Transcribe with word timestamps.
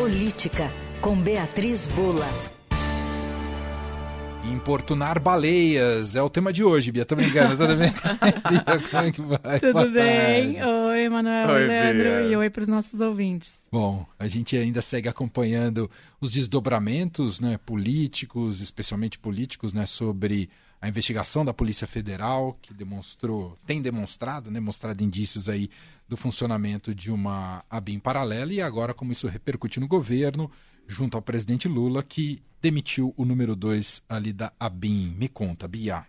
Política, 0.00 0.72
com 1.02 1.14
Beatriz 1.14 1.86
Bula. 1.88 2.26
Importunar 4.50 5.20
baleias 5.20 6.16
é 6.16 6.22
o 6.22 6.30
tema 6.30 6.54
de 6.54 6.64
hoje, 6.64 6.90
Bia. 6.90 7.04
Tô 7.04 7.14
brincando, 7.14 7.54
tudo 7.54 7.76
bem? 7.76 7.92
Como 8.90 9.02
é 9.02 9.12
que 9.12 9.20
vai? 9.20 9.60
Tudo 9.60 9.72
Boa 9.74 9.86
bem? 9.88 10.54
Tarde. 10.54 10.70
Oi, 10.70 11.08
Manuel, 11.10 11.50
oi, 11.50 11.66
Leandro, 11.66 12.02
Bia. 12.02 12.22
e 12.22 12.36
oi 12.36 12.48
para 12.48 12.62
os 12.62 12.68
nossos 12.68 12.98
ouvintes. 12.98 13.66
Bom, 13.70 14.06
a 14.18 14.26
gente 14.26 14.56
ainda 14.56 14.80
segue 14.80 15.06
acompanhando 15.06 15.90
os 16.18 16.30
desdobramentos 16.30 17.38
né, 17.38 17.58
políticos, 17.66 18.62
especialmente 18.62 19.18
políticos, 19.18 19.74
né, 19.74 19.84
sobre 19.84 20.48
a 20.80 20.88
investigação 20.88 21.44
da 21.44 21.52
Polícia 21.52 21.86
Federal, 21.86 22.56
que 22.62 22.72
demonstrou, 22.72 23.58
tem 23.66 23.82
demonstrado, 23.82 24.50
né, 24.50 24.60
mostrado 24.60 25.04
indícios 25.04 25.48
aí 25.48 25.68
do 26.08 26.16
funcionamento 26.16 26.94
de 26.94 27.10
uma 27.10 27.62
ABIN 27.68 27.98
paralela 27.98 28.52
e 28.52 28.62
agora 28.62 28.94
como 28.94 29.12
isso 29.12 29.28
repercute 29.28 29.78
no 29.78 29.86
governo, 29.86 30.50
junto 30.86 31.16
ao 31.16 31.22
presidente 31.22 31.68
Lula, 31.68 32.02
que 32.02 32.42
demitiu 32.62 33.14
o 33.16 33.24
número 33.24 33.54
2 33.54 34.02
ali 34.08 34.32
da 34.32 34.52
ABIN. 34.58 35.14
Me 35.16 35.28
conta, 35.28 35.68
Bia. 35.68 36.06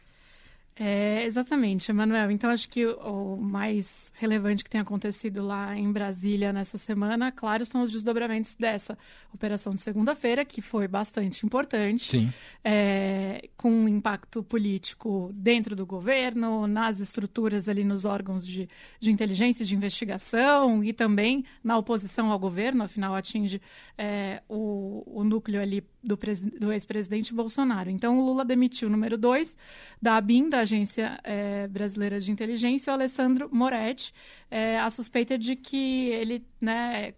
É, 0.84 1.26
exatamente, 1.26 1.92
Emanuel. 1.92 2.32
Então, 2.32 2.50
acho 2.50 2.68
que 2.68 2.84
o 2.88 3.38
mais 3.38 4.12
relevante 4.16 4.64
que 4.64 4.70
tem 4.70 4.82
acontecido 4.82 5.44
lá 5.44 5.78
em 5.78 5.92
Brasília 5.92 6.52
nessa 6.52 6.76
semana, 6.76 7.32
claro, 7.32 7.64
são 7.68 7.84
os 7.84 7.92
desdobramentos 7.92 8.56
dessa 8.56 8.98
operação 9.32 9.76
de 9.76 9.82
segunda-feira, 9.82 10.44
que 10.44 10.60
foi 10.60 10.88
bastante 10.88 11.46
importante. 11.46 12.10
Sim. 12.10 12.34
É, 12.64 13.48
com 13.56 13.72
um 13.72 13.88
impacto 13.88 14.42
político 14.42 15.30
dentro 15.36 15.76
do 15.76 15.86
governo, 15.86 16.66
nas 16.66 17.00
estruturas 17.00 17.70
ali, 17.70 17.84
nos 17.84 18.04
órgãos 18.04 18.44
de, 18.44 18.68
de 19.00 19.12
inteligência 19.12 19.62
e 19.62 19.68
de 19.68 19.76
investigação 19.76 20.84
e 20.84 20.94
também 20.94 21.46
na 21.64 21.78
oposição 21.78 22.32
ao 22.32 22.40
governo, 22.40 22.84
afinal, 22.84 23.14
atinge 23.14 23.62
é, 23.96 24.42
o, 24.50 25.04
o 25.06 25.24
núcleo 25.24 25.62
ali 25.62 25.84
do, 26.04 26.18
do 26.60 26.72
ex-presidente 26.72 27.36
Bolsonaro. 27.36 27.92
Então, 27.92 28.18
o 28.18 28.26
Lula 28.26 28.44
demitiu 28.44 28.88
o 28.88 28.92
número 28.92 29.16
2 29.16 29.56
da 30.02 30.16
ABIN, 30.18 30.50
da 30.50 30.71
Agência 30.72 31.20
é, 31.26 31.68
Brasileira 31.68 32.20
de 32.20 32.32
Inteligência, 32.32 32.92
o 32.92 32.94
Alessandro 32.94 33.50
Moretti. 33.52 34.14
É, 34.50 34.80
a 34.80 34.90
suspeita 34.90 35.38
de 35.38 35.58
que 35.58 36.08
ele 36.10 36.46
né, 36.62 37.14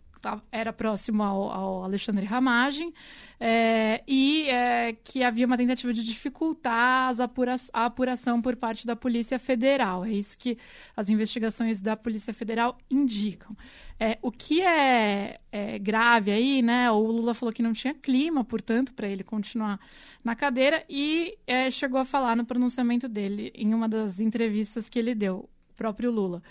era 0.52 0.72
próximo 0.72 1.24
ao, 1.24 1.52
ao 1.52 1.84
Alexandre 1.84 2.26
Ramagem 2.26 2.94
é, 3.40 4.02
e 4.08 4.48
é, 4.50 4.96
que 5.04 5.24
havia 5.24 5.46
uma 5.46 5.58
tentativa 5.58 5.94
de 5.94 6.04
dificultar 6.04 7.14
apura 7.22 7.56
a 7.74 7.86
apuração 7.86 8.42
por 8.42 8.56
parte 8.56 8.88
da 8.88 8.96
Polícia 8.96 9.38
Federal. 9.38 10.06
É 10.06 10.12
isso 10.12 10.38
que 10.38 10.58
as 10.96 11.10
investigações 11.10 11.82
da 11.82 11.98
Polícia 11.98 12.34
Federal 12.34 12.78
indicam. 12.90 13.56
É, 14.00 14.18
o 14.22 14.32
que 14.32 14.62
é, 14.62 15.40
é, 15.52 15.80
grave 15.80 16.32
aí, 16.32 16.62
né? 16.62 16.90
O 16.92 17.00
Lula 17.00 17.34
falou 17.34 17.54
que 17.54 17.62
não 17.62 17.74
tinha 17.74 17.94
clima, 17.94 18.44
portanto, 18.44 18.94
para 18.94 19.08
ele 19.08 19.24
continuar 19.24 19.80
na 20.24 20.36
cadeira 20.36 20.84
e 20.90 21.38
é, 21.46 21.70
chegou 21.70 22.00
a 22.00 22.06
falar 22.06 22.36
no 22.36 22.46
pronunciamento 22.46 23.08
dele 23.08 23.52
em 23.56 23.74
uma 23.74 23.88
das 23.88 24.20
entrevistas 24.20 24.90
que 24.90 24.98
ele 25.00 25.14
deu, 25.14 25.50
o 25.72 25.74
próprio 25.76 26.12
Lula. 26.12 26.42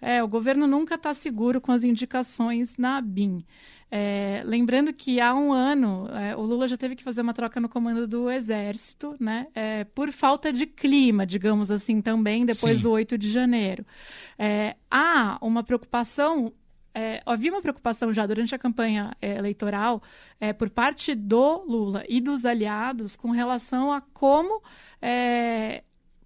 É, 0.00 0.22
o 0.22 0.28
governo 0.28 0.66
nunca 0.66 0.96
está 0.96 1.14
seguro 1.14 1.60
com 1.60 1.72
as 1.72 1.82
indicações 1.82 2.76
na 2.76 3.00
BIM. 3.00 3.44
É, 3.90 4.42
lembrando 4.44 4.92
que 4.92 5.20
há 5.20 5.34
um 5.34 5.52
ano 5.52 6.08
é, 6.08 6.34
o 6.34 6.42
Lula 6.42 6.66
já 6.66 6.76
teve 6.76 6.96
que 6.96 7.02
fazer 7.04 7.20
uma 7.20 7.32
troca 7.32 7.60
no 7.60 7.68
comando 7.68 8.08
do 8.08 8.28
Exército, 8.28 9.14
né? 9.20 9.46
É, 9.54 9.84
por 9.84 10.10
falta 10.10 10.52
de 10.52 10.66
clima, 10.66 11.24
digamos 11.24 11.70
assim, 11.70 12.00
também 12.00 12.44
depois 12.44 12.78
Sim. 12.78 12.82
do 12.82 12.90
8 12.90 13.16
de 13.16 13.30
janeiro. 13.30 13.86
É, 14.38 14.76
há 14.90 15.38
uma 15.40 15.62
preocupação 15.62 16.52
é, 16.94 17.20
havia 17.26 17.50
uma 17.50 17.60
preocupação 17.60 18.12
já 18.12 18.24
durante 18.24 18.54
a 18.54 18.58
campanha 18.58 19.12
é, 19.20 19.36
eleitoral 19.36 20.00
é, 20.40 20.52
por 20.52 20.70
parte 20.70 21.12
do 21.14 21.64
Lula 21.64 22.04
e 22.08 22.20
dos 22.20 22.44
aliados 22.44 23.16
com 23.16 23.30
relação 23.30 23.92
a 23.92 24.00
como 24.00 24.62
é, 25.02 25.82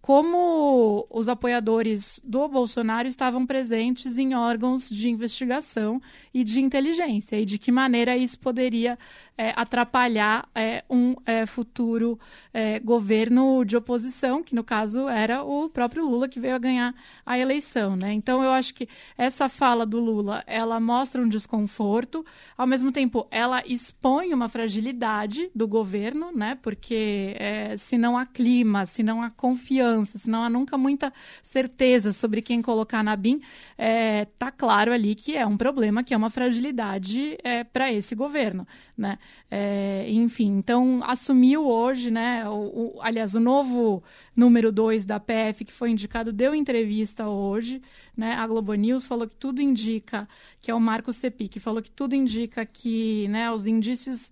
como 0.08 1.06
os 1.10 1.28
apoiadores 1.28 2.18
do 2.24 2.48
Bolsonaro 2.48 3.06
estavam 3.06 3.44
presentes 3.44 4.16
em 4.16 4.34
órgãos 4.34 4.88
de 4.88 5.10
investigação 5.10 6.00
e 6.32 6.42
de 6.42 6.62
inteligência, 6.62 7.38
e 7.38 7.44
de 7.44 7.58
que 7.58 7.70
maneira 7.70 8.16
isso 8.16 8.38
poderia 8.38 8.98
é, 9.36 9.52
atrapalhar 9.54 10.48
é, 10.54 10.82
um 10.88 11.14
é, 11.26 11.44
futuro 11.44 12.18
é, 12.54 12.80
governo 12.80 13.66
de 13.66 13.76
oposição, 13.76 14.42
que 14.42 14.54
no 14.54 14.64
caso 14.64 15.10
era 15.10 15.44
o 15.44 15.68
próprio 15.68 16.06
Lula 16.08 16.26
que 16.26 16.40
veio 16.40 16.54
a 16.54 16.58
ganhar 16.58 16.94
a 17.26 17.38
eleição. 17.38 17.94
Né? 17.94 18.14
Então 18.14 18.42
eu 18.42 18.50
acho 18.50 18.72
que 18.72 18.88
essa 19.16 19.46
fala 19.46 19.84
do 19.84 20.00
Lula 20.00 20.42
ela 20.46 20.80
mostra 20.80 21.20
um 21.20 21.28
desconforto, 21.28 22.24
ao 22.56 22.66
mesmo 22.66 22.90
tempo 22.90 23.28
ela 23.30 23.62
expõe 23.66 24.32
uma 24.32 24.48
fragilidade 24.48 25.50
do 25.54 25.68
governo, 25.68 26.32
né? 26.34 26.56
porque 26.62 27.36
é, 27.38 27.76
se 27.76 27.98
não 27.98 28.16
há 28.16 28.24
clima, 28.24 28.86
se 28.86 29.02
não 29.02 29.22
há 29.22 29.28
confiança, 29.28 29.97
senão 30.04 30.42
há 30.42 30.50
nunca 30.50 30.76
muita 30.76 31.12
certeza 31.42 32.12
sobre 32.12 32.42
quem 32.42 32.60
colocar 32.62 33.02
na 33.02 33.16
BIM. 33.16 33.40
É, 33.76 34.24
tá 34.38 34.50
claro 34.50 34.92
ali 34.92 35.14
que 35.14 35.36
é 35.36 35.46
um 35.46 35.56
problema, 35.56 36.04
que 36.04 36.14
é 36.14 36.16
uma 36.16 36.30
fragilidade 36.30 37.38
é, 37.42 37.64
para 37.64 37.92
esse 37.92 38.14
governo, 38.14 38.66
né? 38.96 39.18
É, 39.50 40.06
enfim, 40.08 40.58
então 40.58 41.00
assumiu 41.04 41.66
hoje, 41.66 42.10
né? 42.10 42.48
O, 42.48 42.96
o, 42.96 42.98
aliás, 43.00 43.34
o 43.34 43.40
novo 43.40 44.02
número 44.34 44.70
2 44.70 45.04
da 45.04 45.18
PF 45.18 45.64
que 45.64 45.72
foi 45.72 45.90
indicado 45.90 46.32
deu 46.32 46.54
entrevista 46.54 47.28
hoje, 47.28 47.82
né? 48.16 48.34
A 48.34 48.46
Globo 48.46 48.74
News 48.74 49.06
falou 49.06 49.26
que 49.26 49.34
tudo 49.34 49.60
indica 49.60 50.28
que 50.60 50.70
é 50.70 50.74
o 50.74 50.80
Marco 50.80 51.12
Cepi, 51.12 51.48
que 51.48 51.60
falou 51.60 51.82
que 51.82 51.90
tudo 51.90 52.14
indica 52.14 52.64
que, 52.66 53.28
né? 53.28 53.50
Os 53.50 53.66
indícios 53.66 54.30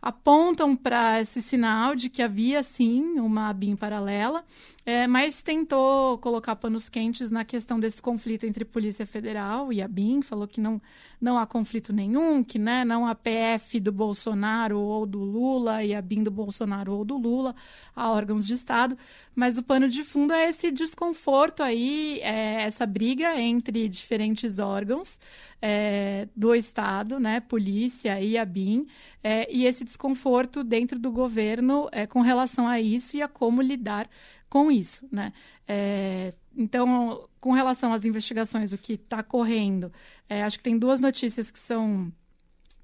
apontam 0.00 0.76
para 0.76 1.20
esse 1.20 1.42
sinal 1.42 1.94
de 1.94 2.08
que 2.08 2.22
havia 2.22 2.62
sim 2.62 3.18
uma 3.18 3.52
BIM 3.52 3.74
paralela, 3.74 4.44
é, 4.86 5.06
mas 5.06 5.42
tentou 5.42 6.16
colocar 6.18 6.56
panos 6.56 6.88
quentes 6.88 7.30
na 7.30 7.44
questão 7.44 7.78
desse 7.78 8.00
conflito 8.00 8.46
entre 8.46 8.64
Polícia 8.64 9.06
Federal 9.06 9.72
e 9.72 9.82
a 9.82 9.88
BIM, 9.88 10.22
falou 10.22 10.46
que 10.46 10.60
não, 10.60 10.80
não 11.20 11.36
há 11.36 11.46
conflito 11.46 11.92
nenhum, 11.92 12.42
que 12.42 12.58
né, 12.58 12.84
não 12.84 13.06
há 13.06 13.14
PF 13.14 13.80
do 13.80 13.92
Bolsonaro 13.92 14.78
ou 14.78 15.04
do 15.04 15.18
Lula 15.18 15.84
e 15.84 15.94
a 15.94 16.00
BIM 16.00 16.22
do 16.22 16.30
Bolsonaro 16.30 16.94
ou 16.94 17.04
do 17.04 17.18
Lula, 17.18 17.54
há 17.94 18.10
órgãos 18.10 18.46
de 18.46 18.54
Estado, 18.54 18.96
mas 19.34 19.58
o 19.58 19.62
pano 19.62 19.88
de 19.88 20.04
fundo 20.04 20.32
é 20.32 20.48
esse 20.48 20.70
desconforto 20.70 21.62
aí, 21.62 22.20
é, 22.22 22.62
essa 22.62 22.86
briga 22.86 23.38
entre 23.38 23.88
diferentes 23.88 24.58
órgãos 24.58 25.20
é, 25.60 26.28
do 26.34 26.54
Estado, 26.54 27.18
né, 27.18 27.40
polícia 27.40 28.20
e 28.20 28.38
a 28.38 28.44
BIM, 28.44 28.86
é, 29.22 29.52
e 29.52 29.66
esse 29.66 29.84
desconforto 29.88 30.62
dentro 30.62 30.98
do 30.98 31.10
governo 31.10 31.88
é, 31.90 32.06
com 32.06 32.20
relação 32.20 32.68
a 32.68 32.80
isso 32.80 33.16
e 33.16 33.22
a 33.22 33.28
como 33.28 33.60
lidar 33.60 34.08
com 34.48 34.70
isso, 34.70 35.08
né? 35.10 35.32
É, 35.66 36.32
então, 36.56 37.28
com 37.40 37.52
relação 37.52 37.92
às 37.92 38.04
investigações, 38.04 38.72
o 38.72 38.78
que 38.78 38.94
está 38.94 39.22
correndo, 39.22 39.92
é, 40.28 40.42
acho 40.42 40.58
que 40.58 40.64
tem 40.64 40.78
duas 40.78 41.00
notícias 41.00 41.50
que 41.50 41.58
são 41.58 42.12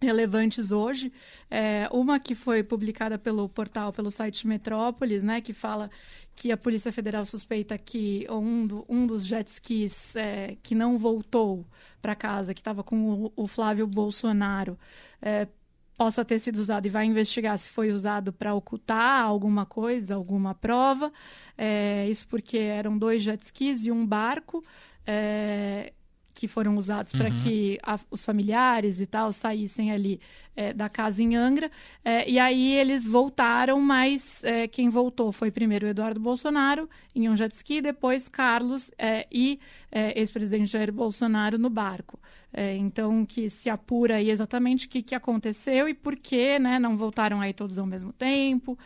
relevantes 0.01 0.71
hoje. 0.71 1.13
É, 1.51 1.89
uma 1.91 2.21
que 2.21 2.35
foi 2.35 2.63
publicada 2.63 3.19
pelo 3.19 3.49
portal, 3.49 3.93
pelo 3.93 4.11
site 4.11 4.47
Metrópolis, 4.47 5.23
né, 5.23 5.41
que 5.41 5.53
fala 5.53 5.91
que 6.37 6.53
a 6.53 6.57
Polícia 6.57 6.93
Federal 6.93 7.25
suspeita 7.25 7.77
que 7.79 8.27
um, 8.31 8.67
do, 8.67 8.85
um 8.89 9.07
dos 9.07 9.25
jet 9.27 9.49
skis 9.49 10.15
é, 10.17 10.57
que 10.63 10.75
não 10.75 10.99
voltou 10.99 11.65
para 12.03 12.15
casa, 12.15 12.53
que 12.53 12.61
estava 12.61 12.83
com 12.83 13.25
o, 13.25 13.33
o, 13.37 13.47
Flávio 13.47 13.87
Bolsonaro, 13.87 14.79
é, 15.23 15.49
possa 15.97 16.25
ter 16.25 16.39
sido 16.39 16.59
usado 16.59 16.87
e 16.87 16.91
vai 16.91 17.07
investigar 17.07 17.57
se 17.59 17.71
foi 17.71 17.93
usado 17.93 18.33
para 18.33 18.55
ocultar 18.55 19.23
alguma 19.23 19.65
coisa, 19.65 20.15
alguma 20.15 20.55
prova. 20.55 21.13
É, 21.57 22.09
isso 22.09 22.27
porque 22.29 22.59
eram 22.59 22.99
dois 22.99 23.23
jet 23.23 23.43
skis 23.43 23.87
e 23.87 23.93
um 23.93 24.07
barco. 24.07 24.65
É, 25.07 25.93
que 26.35 26.49
foram 26.49 26.77
usados 26.77 27.13
uhum. 27.13 27.21
para 27.21 27.31
que 27.31 27.79
a, 27.83 27.99
os 28.11 28.25
familiares 28.25 29.01
e 29.01 29.07
tal 29.07 29.33
saíssem 29.33 29.93
ali 29.93 30.21
é, 30.57 30.73
da 30.73 30.89
casa 30.89 31.23
em 31.23 31.37
Angra. 31.37 31.71
É, 32.05 32.29
e 32.29 32.39
aí 32.39 32.75
eles 32.75 33.07
voltaram, 33.07 33.81
mas 33.81 34.43
é, 34.43 34.67
quem 34.67 34.91
voltou 34.91 35.31
foi 35.31 35.51
primeiro 35.51 35.87
Eduardo 35.87 36.19
Bolsonaro 36.19 36.91
em 37.15 37.29
um 37.29 37.37
jet 37.37 37.55
ski, 37.55 37.81
depois 37.81 38.29
Carlos 38.29 38.91
é, 38.99 39.27
e 39.31 39.61
é, 39.93 40.19
ex-presidente 40.19 40.67
Jair 40.67 40.93
Bolsonaro 40.93 41.57
no 41.57 41.71
barco. 41.71 42.19
É, 42.57 42.77
então, 42.77 43.27
que 43.27 43.51
se 43.51 43.69
apura 43.69 44.15
aí 44.17 44.31
exatamente 44.31 44.87
o 44.87 44.89
que, 44.89 45.03
que 45.03 45.15
aconteceu 45.15 45.89
e 45.89 45.95
por 45.95 46.15
que 46.15 46.57
né, 46.57 46.79
não 46.79 46.97
voltaram 46.97 47.41
aí 47.41 47.53
todos 47.53 47.79
ao 47.79 47.87
mesmo 47.87 48.13
tempo, 48.13 48.79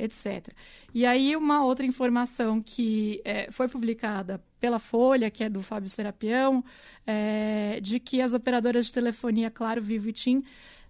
etc. 0.00 0.52
E 0.92 1.06
aí, 1.06 1.36
uma 1.36 1.64
outra 1.64 1.86
informação 1.86 2.60
que 2.60 3.22
foi 3.52 3.68
publicada 3.68 4.42
pela 4.58 4.80
Folha, 4.80 5.30
que 5.30 5.44
é 5.44 5.48
do 5.48 5.62
Fábio 5.62 5.88
Serapião, 5.88 6.64
de 7.80 8.00
que 8.00 8.20
as 8.20 8.34
operadoras 8.34 8.86
de 8.86 8.92
telefonia 8.92 9.50
Claro, 9.50 9.80
Vivo 9.80 10.08
e 10.08 10.12
TIM 10.12 10.42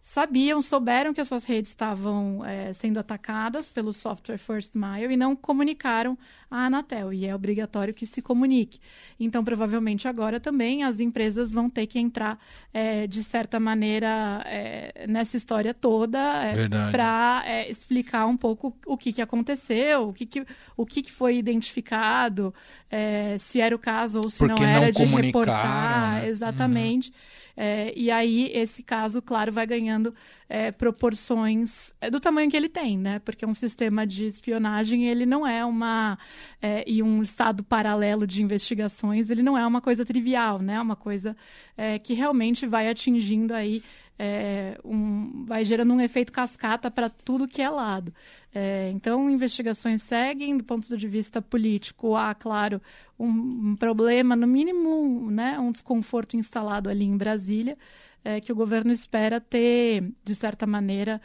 sabiam, 0.06 0.62
souberam 0.62 1.12
que 1.12 1.20
as 1.20 1.26
suas 1.26 1.42
redes 1.42 1.72
estavam 1.72 2.44
é, 2.44 2.72
sendo 2.72 2.96
atacadas 2.96 3.68
pelo 3.68 3.92
software 3.92 4.38
First 4.38 4.70
Mile 4.72 5.12
e 5.12 5.16
não 5.16 5.34
comunicaram 5.34 6.16
à 6.48 6.66
Anatel. 6.66 7.12
E 7.12 7.26
é 7.26 7.34
obrigatório 7.34 7.92
que 7.92 8.06
se 8.06 8.22
comunique. 8.22 8.78
Então, 9.18 9.42
provavelmente 9.42 10.06
agora 10.06 10.38
também 10.38 10.84
as 10.84 11.00
empresas 11.00 11.52
vão 11.52 11.68
ter 11.68 11.88
que 11.88 11.98
entrar 11.98 12.38
é, 12.72 13.08
de 13.08 13.24
certa 13.24 13.58
maneira 13.58 14.44
é, 14.46 15.06
nessa 15.08 15.36
história 15.36 15.74
toda 15.74 16.20
é, 16.20 16.68
para 16.92 17.42
é, 17.44 17.68
explicar 17.68 18.26
um 18.26 18.36
pouco 18.36 18.76
o 18.86 18.96
que, 18.96 19.12
que 19.12 19.20
aconteceu, 19.20 20.10
o 20.10 20.12
que, 20.12 20.24
que, 20.24 20.46
o 20.76 20.86
que, 20.86 21.02
que 21.02 21.10
foi 21.10 21.36
identificado, 21.36 22.54
é, 22.88 23.38
se 23.38 23.60
era 23.60 23.74
o 23.74 23.78
caso 23.78 24.20
ou 24.20 24.30
se 24.30 24.38
Porque 24.38 24.62
não 24.62 24.68
era 24.68 24.84
não 24.84 24.92
de 24.92 25.04
reportar. 25.04 26.22
Né? 26.22 26.28
Exatamente. 26.28 27.10
Uhum. 27.10 27.45
É, 27.56 27.92
e 27.96 28.10
aí, 28.10 28.50
esse 28.52 28.82
caso, 28.82 29.22
claro, 29.22 29.50
vai 29.50 29.66
ganhando 29.66 30.14
é, 30.48 30.70
proporções 30.70 31.94
é, 32.00 32.10
do 32.10 32.20
tamanho 32.20 32.50
que 32.50 32.56
ele 32.56 32.68
tem, 32.68 32.98
né? 32.98 33.18
Porque 33.20 33.46
um 33.46 33.54
sistema 33.54 34.06
de 34.06 34.26
espionagem, 34.26 35.06
ele 35.06 35.24
não 35.24 35.46
é 35.46 35.64
uma. 35.64 36.18
É, 36.60 36.84
e 36.86 37.02
um 37.02 37.22
estado 37.22 37.64
paralelo 37.64 38.26
de 38.26 38.42
investigações, 38.42 39.30
ele 39.30 39.42
não 39.42 39.56
é 39.56 39.66
uma 39.66 39.80
coisa 39.80 40.04
trivial, 40.04 40.58
né? 40.60 40.74
É 40.74 40.80
uma 40.80 40.96
coisa 40.96 41.34
é, 41.76 41.98
que 41.98 42.12
realmente 42.12 42.66
vai 42.66 42.88
atingindo 42.88 43.54
aí 43.54 43.82
é, 44.18 44.78
um, 44.84 45.44
vai 45.44 45.64
gerando 45.64 45.92
um 45.92 46.00
efeito 46.00 46.32
cascata 46.32 46.90
para 46.90 47.10
tudo 47.10 47.46
que 47.46 47.60
é 47.60 47.68
lado. 47.68 48.12
É, 48.54 48.90
então, 48.90 49.28
investigações 49.28 50.02
seguem, 50.02 50.56
do 50.56 50.64
ponto 50.64 50.96
de 50.96 51.08
vista 51.08 51.42
político, 51.42 52.16
há, 52.16 52.34
claro, 52.34 52.80
um, 53.18 53.28
um 53.28 53.76
problema, 53.76 54.34
no 54.34 54.46
mínimo, 54.46 55.30
né, 55.30 55.58
um 55.58 55.70
desconforto 55.70 56.36
instalado 56.36 56.88
ali 56.88 57.04
em 57.04 57.16
Brasília, 57.16 57.76
é, 58.24 58.40
que 58.40 58.50
o 58.50 58.56
governo 58.56 58.90
espera 58.90 59.40
ter, 59.40 60.12
de 60.24 60.34
certa 60.34 60.66
maneira, 60.66 61.20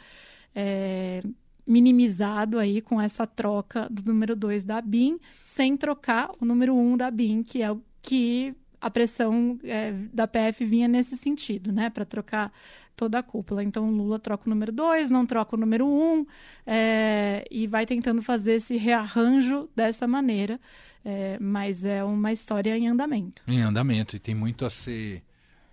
é, 0.54 1.22
minimizado 1.66 2.58
aí 2.58 2.80
com 2.82 3.00
essa 3.00 3.26
troca 3.26 3.88
do 3.90 4.02
número 4.04 4.36
2 4.36 4.64
da 4.64 4.80
BIM, 4.80 5.18
sem 5.42 5.76
trocar 5.76 6.30
o 6.40 6.44
número 6.44 6.74
1 6.74 6.92
um 6.92 6.96
da 6.96 7.10
BIM, 7.10 7.42
que 7.42 7.62
é 7.62 7.72
o 7.72 7.80
que 8.02 8.54
a 8.82 8.90
pressão 8.90 9.60
é, 9.62 9.92
da 10.12 10.26
PF 10.26 10.64
vinha 10.64 10.88
nesse 10.88 11.16
sentido, 11.16 11.70
né, 11.70 11.88
para 11.88 12.04
trocar 12.04 12.52
toda 12.96 13.20
a 13.20 13.22
cúpula. 13.22 13.62
Então, 13.62 13.88
Lula 13.88 14.18
troca 14.18 14.42
o 14.46 14.50
número 14.50 14.72
2, 14.72 15.08
não 15.08 15.24
troca 15.24 15.54
o 15.54 15.58
número 15.58 15.86
1, 15.86 15.88
um, 15.88 16.26
é, 16.66 17.44
e 17.48 17.68
vai 17.68 17.86
tentando 17.86 18.20
fazer 18.20 18.54
esse 18.54 18.76
rearranjo 18.76 19.70
dessa 19.74 20.08
maneira, 20.08 20.60
é, 21.04 21.38
mas 21.40 21.84
é 21.84 22.02
uma 22.02 22.32
história 22.32 22.76
em 22.76 22.88
andamento. 22.88 23.42
Em 23.46 23.62
andamento, 23.62 24.16
e 24.16 24.18
tem 24.18 24.34
muito 24.34 24.66
a 24.66 24.70
ser 24.70 25.22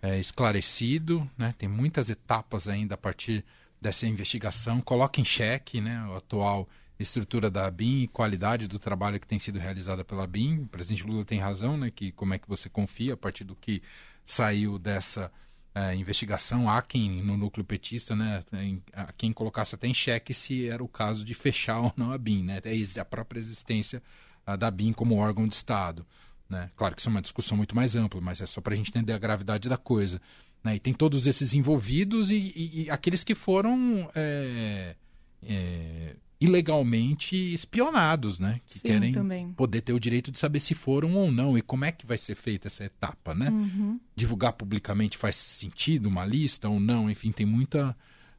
é, 0.04 0.20
esclarecido, 0.20 1.28
né, 1.36 1.56
tem 1.58 1.68
muitas 1.68 2.12
etapas 2.12 2.70
ainda 2.70 2.94
a 2.94 2.98
partir 2.98 3.44
dessa 3.82 4.06
investigação, 4.06 4.82
coloca 4.82 5.20
em 5.20 5.26
xeque 5.26 5.82
né, 5.82 6.06
o 6.08 6.16
atual 6.16 6.70
estrutura 7.04 7.50
da 7.50 7.70
BIM 7.72 8.04
e 8.04 8.08
qualidade 8.08 8.68
do 8.68 8.78
trabalho 8.78 9.20
que 9.20 9.28
tem 9.28 9.40
sido 9.40 9.58
realizada 9.58 10.04
pela 10.04 10.28
BIM. 10.28 10.64
O 10.64 10.68
presidente 10.68 11.06
Lula 11.06 11.24
tem 11.24 11.40
razão, 11.40 11.78
né, 11.78 11.90
que 11.90 12.12
como 12.12 12.34
é 12.34 12.40
que 12.40 12.48
você 12.48 12.70
confia 12.70 13.14
a 13.14 13.18
partir 13.18 13.44
do 13.44 13.56
que 13.56 13.82
saiu 14.26 14.78
dessa 14.78 15.32
é, 15.74 15.96
investigação. 15.96 16.70
Há 16.70 16.82
quem 16.82 17.24
no 17.24 17.38
núcleo 17.38 17.66
petista, 17.66 18.16
né, 18.16 18.44
tem, 18.50 18.84
há 18.94 19.14
quem 19.14 19.32
colocasse 19.32 19.76
até 19.76 19.88
em 19.88 19.94
xeque 19.94 20.34
se 20.34 20.68
era 20.68 20.84
o 20.84 20.88
caso 20.88 21.24
de 21.24 21.34
fechar 21.34 21.80
ou 21.82 21.94
não 21.96 22.12
a 22.12 22.18
BIM, 22.18 22.44
né, 22.44 22.62
a 23.00 23.06
própria 23.06 23.40
existência 23.40 24.02
a, 24.46 24.56
da 24.56 24.70
BIM 24.70 24.94
como 24.94 25.16
órgão 25.16 25.48
de 25.48 25.56
Estado. 25.56 26.06
Né? 26.50 26.70
Claro 26.76 26.96
que 26.96 27.02
isso 27.02 27.10
é 27.10 27.12
uma 27.12 27.22
discussão 27.22 27.56
muito 27.56 27.76
mais 27.76 27.96
ampla, 27.96 28.20
mas 28.20 28.42
é 28.42 28.46
só 28.46 28.60
para 28.60 28.74
a 28.74 28.76
gente 28.76 28.90
entender 28.90 29.14
a 29.14 29.20
gravidade 29.20 29.70
da 29.70 29.78
coisa. 29.78 30.20
Né? 30.64 30.76
E 30.76 30.80
tem 30.80 30.94
todos 30.94 31.28
esses 31.28 31.54
envolvidos 31.54 32.32
e, 32.32 32.52
e, 32.56 32.84
e 32.84 32.90
aqueles 32.90 33.24
que 33.24 33.36
foram 33.36 34.10
é, 34.16 34.96
é, 35.44 36.16
ilegalmente 36.42 37.36
espionados, 37.54 38.40
né? 38.40 38.62
Que 38.66 38.80
Sim, 38.80 38.88
querem 38.88 39.12
também. 39.12 39.52
poder 39.54 39.82
ter 39.82 39.92
o 39.92 40.00
direito 40.00 40.32
de 40.32 40.40
saber 40.40 40.60
se 40.60 40.74
foram 40.74 41.14
ou 41.16 41.32
não 41.32 41.58
e 41.58 41.62
como 41.62 41.84
é 41.84 41.92
que 41.92 42.06
vai 42.06 42.18
ser 42.18 42.36
feita 42.36 42.68
essa 42.68 42.86
etapa, 42.86 43.36
né? 43.36 43.50
Uhum. 43.50 44.00
Divulgar 44.16 44.54
publicamente 44.54 45.18
faz 45.18 45.36
sentido 45.36 46.08
uma 46.08 46.26
lista 46.26 46.70
ou 46.70 46.80
não? 46.80 47.10
Enfim, 47.10 47.32
tem 47.32 47.46
muita 47.46 47.96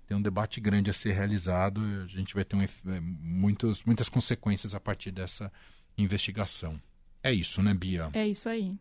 tem 0.06 0.16
um 0.16 0.22
debate 0.22 0.60
grande 0.60 0.90
a 0.90 0.92
ser 0.92 1.12
realizado. 1.12 1.80
A 2.02 2.06
gente 2.06 2.34
vai 2.34 2.44
ter 2.44 2.56
um, 2.56 2.64
muitos, 3.20 3.84
muitas 3.84 4.08
consequências 4.08 4.74
a 4.74 4.80
partir 4.80 5.12
dessa 5.12 5.52
investigação. 5.96 6.80
É 7.22 7.32
isso, 7.32 7.62
né, 7.62 7.72
Bia? 7.74 8.08
É 8.14 8.26
isso 8.26 8.48
aí. 8.48 8.76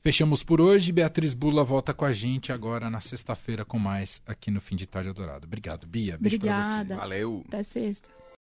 Fechamos 0.00 0.44
por 0.44 0.60
hoje. 0.60 0.92
Beatriz 0.92 1.34
Bula 1.34 1.64
volta 1.64 1.92
com 1.92 2.04
a 2.04 2.12
gente 2.12 2.52
agora 2.52 2.88
na 2.88 3.00
sexta-feira 3.02 3.64
com 3.64 3.78
mais 3.78 4.22
aqui 4.24 4.50
no 4.50 4.60
Fim 4.60 4.76
de 4.76 4.86
Tarde 4.86 5.12
Dourado. 5.12 5.46
Obrigado, 5.46 5.86
Bia. 5.86 6.16
Beijo 6.16 6.36
Obrigada. 6.36 6.96
Valeu. 6.96 7.44
Até 7.48 7.62
sexta. 7.62 8.08